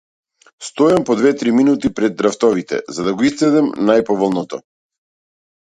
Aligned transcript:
Стојам 0.69 1.05
по 1.09 1.15
две-три 1.19 1.53
минути 1.59 1.91
пред 1.99 2.25
рафтовите, 2.29 2.81
за 2.97 3.07
да 3.09 3.15
го 3.21 3.29
исцедам 3.31 3.73
најповолното. 3.93 4.63